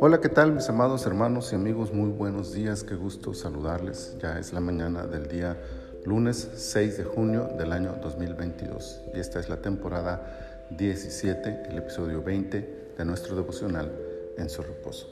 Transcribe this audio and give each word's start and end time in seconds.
Hola, 0.00 0.20
¿qué 0.22 0.30
tal 0.30 0.52
mis 0.52 0.68
amados 0.70 1.04
hermanos 1.04 1.52
y 1.52 1.56
amigos? 1.56 1.92
Muy 1.92 2.10
buenos 2.10 2.54
días, 2.54 2.82
qué 2.82 2.94
gusto 2.94 3.34
saludarles. 3.34 4.16
Ya 4.20 4.38
es 4.38 4.54
la 4.54 4.60
mañana 4.60 5.06
del 5.06 5.28
día 5.28 5.60
lunes 6.04 6.48
6 6.54 6.96
de 6.96 7.04
junio 7.04 7.48
del 7.58 7.72
año 7.72 7.96
2022 8.02 9.02
y 9.14 9.20
esta 9.20 9.38
es 9.38 9.50
la 9.50 9.58
temporada 9.58 10.66
17, 10.70 11.64
el 11.68 11.78
episodio 11.78 12.22
20 12.22 12.94
de 12.96 13.04
nuestro 13.04 13.36
devocional 13.36 13.92
en 14.38 14.48
su 14.48 14.62
reposo. 14.62 15.08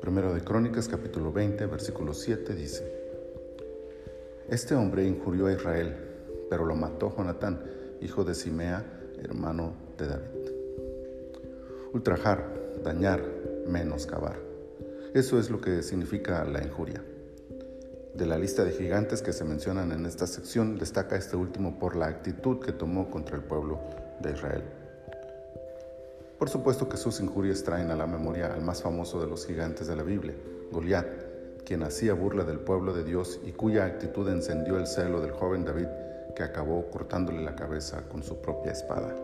Primero 0.00 0.32
de 0.32 0.40
Crónicas 0.40 0.88
capítulo 0.88 1.30
20, 1.30 1.66
versículo 1.66 2.14
7 2.14 2.54
dice, 2.54 2.90
Este 4.48 4.74
hombre 4.74 5.06
injurió 5.06 5.48
a 5.48 5.52
Israel, 5.52 5.94
pero 6.48 6.64
lo 6.64 6.74
mató 6.74 7.14
Jonatán, 7.14 7.62
hijo 8.00 8.24
de 8.24 8.34
Simea, 8.34 8.84
hermano 9.22 9.87
de 9.98 10.06
David. 10.06 10.50
Ultrajar, 11.92 12.44
dañar, 12.82 13.22
menoscabar. 13.66 14.36
Eso 15.14 15.38
es 15.38 15.50
lo 15.50 15.60
que 15.60 15.82
significa 15.82 16.44
la 16.44 16.62
injuria. 16.62 17.02
De 18.14 18.26
la 18.26 18.38
lista 18.38 18.64
de 18.64 18.72
gigantes 18.72 19.22
que 19.22 19.32
se 19.32 19.44
mencionan 19.44 19.92
en 19.92 20.06
esta 20.06 20.26
sección, 20.26 20.78
destaca 20.78 21.16
este 21.16 21.36
último 21.36 21.78
por 21.78 21.96
la 21.96 22.06
actitud 22.06 22.60
que 22.60 22.72
tomó 22.72 23.10
contra 23.10 23.36
el 23.36 23.42
pueblo 23.42 23.80
de 24.20 24.32
Israel. 24.32 24.62
Por 26.38 26.48
supuesto 26.48 26.88
que 26.88 26.96
sus 26.96 27.20
injurias 27.20 27.64
traen 27.64 27.90
a 27.90 27.96
la 27.96 28.06
memoria 28.06 28.52
al 28.52 28.62
más 28.62 28.82
famoso 28.82 29.20
de 29.20 29.26
los 29.26 29.46
gigantes 29.46 29.88
de 29.88 29.96
la 29.96 30.02
Biblia, 30.04 30.34
Goliat, 30.70 31.06
quien 31.64 31.82
hacía 31.82 32.14
burla 32.14 32.44
del 32.44 32.60
pueblo 32.60 32.94
de 32.94 33.04
Dios 33.04 33.40
y 33.44 33.52
cuya 33.52 33.84
actitud 33.84 34.28
encendió 34.28 34.78
el 34.78 34.86
celo 34.86 35.20
del 35.20 35.32
joven 35.32 35.64
David, 35.64 35.88
que 36.36 36.42
acabó 36.42 36.88
cortándole 36.90 37.42
la 37.42 37.56
cabeza 37.56 38.02
con 38.08 38.22
su 38.22 38.40
propia 38.40 38.72
espada. 38.72 39.14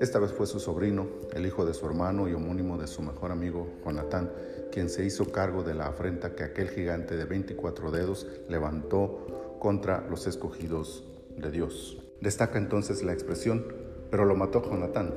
Esta 0.00 0.18
vez 0.18 0.32
fue 0.32 0.46
su 0.46 0.60
sobrino, 0.60 1.06
el 1.34 1.46
hijo 1.46 1.64
de 1.64 1.74
su 1.74 1.86
hermano 1.86 2.28
y 2.28 2.34
homónimo 2.34 2.78
de 2.78 2.86
su 2.86 3.02
mejor 3.02 3.30
amigo, 3.30 3.68
Jonatán, 3.84 4.30
quien 4.72 4.88
se 4.88 5.04
hizo 5.04 5.30
cargo 5.30 5.62
de 5.62 5.74
la 5.74 5.86
afrenta 5.86 6.34
que 6.34 6.44
aquel 6.44 6.68
gigante 6.68 7.16
de 7.16 7.24
24 7.24 7.90
dedos 7.90 8.26
levantó 8.48 9.56
contra 9.60 10.06
los 10.08 10.26
escogidos 10.26 11.04
de 11.36 11.50
Dios. 11.50 12.02
Destaca 12.20 12.58
entonces 12.58 13.02
la 13.02 13.12
expresión, 13.12 13.66
pero 14.10 14.24
lo 14.24 14.34
mató 14.34 14.62
Jonatán, 14.62 15.14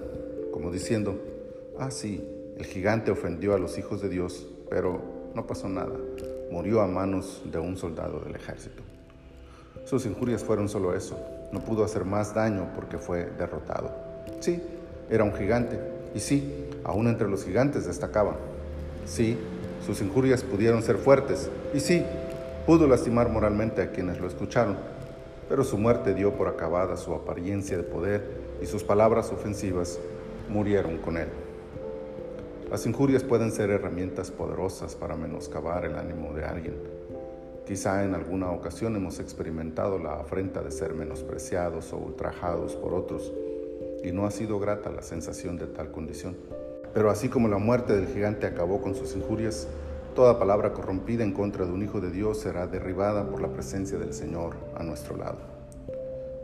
como 0.51 0.71
diciendo, 0.71 1.19
ah 1.79 1.91
sí, 1.91 2.23
el 2.57 2.65
gigante 2.65 3.11
ofendió 3.11 3.55
a 3.55 3.59
los 3.59 3.77
hijos 3.77 4.01
de 4.01 4.09
Dios, 4.09 4.47
pero 4.69 5.01
no 5.33 5.47
pasó 5.47 5.69
nada, 5.69 5.95
murió 6.51 6.81
a 6.81 6.87
manos 6.87 7.41
de 7.45 7.59
un 7.59 7.77
soldado 7.77 8.19
del 8.19 8.35
ejército. 8.35 8.83
Sus 9.85 10.05
injurias 10.05 10.43
fueron 10.43 10.67
solo 10.67 10.95
eso, 10.95 11.17
no 11.51 11.61
pudo 11.61 11.83
hacer 11.83 12.03
más 12.03 12.33
daño 12.33 12.71
porque 12.75 12.97
fue 12.97 13.25
derrotado. 13.37 14.16
Sí, 14.39 14.61
era 15.09 15.23
un 15.23 15.33
gigante. 15.33 15.79
Y 16.13 16.19
sí, 16.19 16.67
aún 16.83 17.07
entre 17.07 17.27
los 17.27 17.43
gigantes 17.43 17.85
destacaba. 17.85 18.35
Sí, 19.05 19.37
sus 19.85 20.01
injurias 20.01 20.43
pudieron 20.43 20.83
ser 20.83 20.97
fuertes. 20.97 21.49
Y 21.73 21.79
sí, 21.79 22.03
pudo 22.65 22.87
lastimar 22.87 23.29
moralmente 23.29 23.81
a 23.81 23.91
quienes 23.91 24.19
lo 24.19 24.27
escucharon. 24.27 24.77
Pero 25.49 25.63
su 25.63 25.77
muerte 25.77 26.13
dio 26.13 26.33
por 26.33 26.47
acabada 26.47 26.97
su 26.97 27.13
apariencia 27.13 27.77
de 27.77 27.83
poder 27.83 28.23
y 28.61 28.65
sus 28.65 28.83
palabras 28.83 29.31
ofensivas 29.31 29.99
murieron 30.49 30.97
con 30.97 31.17
él. 31.17 31.27
Las 32.69 32.85
injurias 32.85 33.23
pueden 33.23 33.51
ser 33.51 33.69
herramientas 33.69 34.29
poderosas 34.29 34.95
para 34.95 35.15
menoscabar 35.15 35.85
el 35.85 35.95
ánimo 35.95 36.33
de 36.33 36.43
alguien. 36.43 36.75
Quizá 37.65 38.03
en 38.03 38.13
alguna 38.13 38.51
ocasión 38.51 38.95
hemos 38.95 39.19
experimentado 39.19 39.99
la 39.99 40.15
afrenta 40.19 40.61
de 40.61 40.71
ser 40.71 40.93
menospreciados 40.93 41.93
o 41.93 41.97
ultrajados 41.97 42.75
por 42.75 42.93
otros 42.93 43.31
y 44.03 44.11
no 44.11 44.25
ha 44.25 44.31
sido 44.31 44.59
grata 44.59 44.89
la 44.89 45.01
sensación 45.01 45.57
de 45.57 45.67
tal 45.67 45.91
condición. 45.91 46.35
Pero 46.93 47.09
así 47.09 47.29
como 47.29 47.47
la 47.47 47.57
muerte 47.57 47.95
del 47.95 48.07
gigante 48.07 48.47
acabó 48.47 48.81
con 48.81 48.95
sus 48.95 49.15
injurias, 49.15 49.67
toda 50.15 50.39
palabra 50.39 50.73
corrompida 50.73 51.23
en 51.23 51.31
contra 51.31 51.65
de 51.65 51.71
un 51.71 51.83
hijo 51.83 52.01
de 52.01 52.09
Dios 52.09 52.39
será 52.39 52.65
derribada 52.67 53.29
por 53.29 53.41
la 53.41 53.49
presencia 53.49 53.97
del 53.97 54.13
Señor 54.13 54.55
a 54.75 54.83
nuestro 54.83 55.15
lado. 55.15 55.37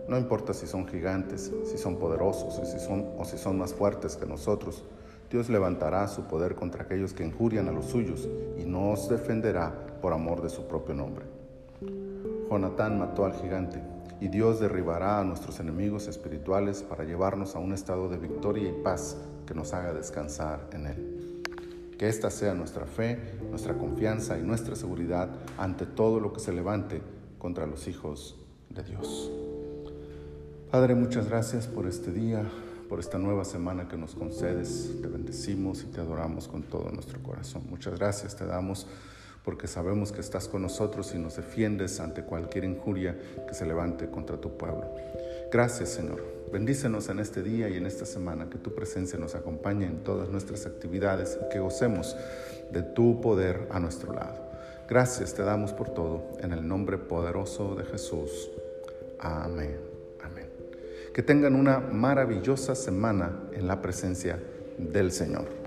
No 0.07 0.17
importa 0.17 0.53
si 0.53 0.67
son 0.67 0.87
gigantes, 0.87 1.51
si 1.63 1.77
son 1.77 1.97
poderosos 1.97 2.59
o 2.59 3.25
si 3.25 3.37
son, 3.37 3.57
más 3.57 3.73
fuertes 3.73 4.17
que 4.17 4.25
nosotros, 4.25 4.83
Dios 5.31 5.49
levantará 5.49 6.07
su 6.07 6.23
poder 6.23 6.55
contra 6.55 6.83
aquellos 6.83 7.13
que 7.13 7.25
injurian 7.25 7.67
a 7.67 7.71
los 7.71 7.85
suyos 7.85 8.27
y 8.57 8.65
nos 8.65 9.09
defenderá 9.09 9.73
por 10.01 10.13
amor 10.13 10.41
de 10.41 10.49
su 10.49 10.67
propio 10.67 10.93
nombre. 10.93 11.25
Jonatán 12.49 12.99
mató 12.99 13.25
al 13.25 13.33
gigante, 13.33 13.81
y 14.23 14.29
Dios 14.29 14.61
derribará 14.61 15.19
a 15.19 15.25
nuestros 15.25 15.59
enemigos 15.59 16.07
espirituales 16.07 16.81
para 16.81 17.03
llevarnos 17.03 17.57
a 17.57 17.59
un 17.59 17.73
estado 17.73 18.07
de 18.07 18.17
victoria 18.17 18.69
y 18.69 18.81
paz 18.81 19.17
que 19.45 19.53
nos 19.53 19.73
haga 19.73 19.91
descansar 19.91 20.69
en 20.71 20.87
Él. 20.87 21.43
Que 21.97 22.07
esta 22.07 22.29
sea 22.29 22.53
nuestra 22.53 22.85
fe, 22.85 23.19
nuestra 23.49 23.77
confianza 23.77 24.39
y 24.39 24.41
nuestra 24.41 24.77
seguridad 24.77 25.29
ante 25.57 25.85
todo 25.85 26.21
lo 26.21 26.31
que 26.31 26.39
se 26.39 26.53
levante 26.53 27.01
contra 27.37 27.67
los 27.67 27.89
hijos 27.89 28.37
de 28.69 28.83
Dios. 28.83 29.29
Padre, 30.71 30.95
muchas 30.95 31.27
gracias 31.27 31.67
por 31.67 31.85
este 31.85 32.13
día, 32.13 32.49
por 32.87 33.01
esta 33.01 33.17
nueva 33.17 33.43
semana 33.43 33.89
que 33.89 33.97
nos 33.97 34.15
concedes. 34.15 35.01
Te 35.01 35.09
bendecimos 35.09 35.83
y 35.83 35.87
te 35.87 35.99
adoramos 35.99 36.47
con 36.47 36.63
todo 36.63 36.89
nuestro 36.93 37.21
corazón. 37.21 37.63
Muchas 37.69 37.99
gracias 37.99 38.37
te 38.37 38.45
damos 38.45 38.87
porque 39.43 39.67
sabemos 39.67 40.11
que 40.11 40.21
estás 40.21 40.47
con 40.47 40.61
nosotros 40.61 41.13
y 41.13 41.19
nos 41.19 41.35
defiendes 41.35 41.99
ante 41.99 42.23
cualquier 42.23 42.63
injuria 42.63 43.17
que 43.47 43.53
se 43.53 43.65
levante 43.65 44.09
contra 44.09 44.37
tu 44.37 44.57
pueblo. 44.57 44.89
Gracias, 45.51 45.89
Señor. 45.89 46.23
Bendícenos 46.51 47.09
en 47.09 47.19
este 47.19 47.41
día 47.41 47.67
y 47.67 47.77
en 47.77 47.85
esta 47.85 48.05
semana, 48.05 48.49
que 48.49 48.57
tu 48.57 48.73
presencia 48.73 49.17
nos 49.19 49.35
acompañe 49.35 49.85
en 49.85 50.03
todas 50.03 50.29
nuestras 50.29 50.65
actividades 50.65 51.37
y 51.41 51.49
que 51.49 51.59
gocemos 51.59 52.15
de 52.71 52.83
tu 52.83 53.21
poder 53.21 53.67
a 53.71 53.79
nuestro 53.79 54.13
lado. 54.13 54.43
Gracias 54.87 55.33
te 55.33 55.43
damos 55.43 55.73
por 55.73 55.89
todo, 55.89 56.23
en 56.39 56.51
el 56.53 56.67
nombre 56.67 56.97
poderoso 56.97 57.75
de 57.75 57.85
Jesús. 57.85 58.49
Amén. 59.19 59.79
Amén. 60.21 60.47
Que 61.13 61.23
tengan 61.23 61.55
una 61.55 61.79
maravillosa 61.79 62.75
semana 62.75 63.31
en 63.53 63.67
la 63.67 63.81
presencia 63.81 64.39
del 64.77 65.11
Señor. 65.11 65.62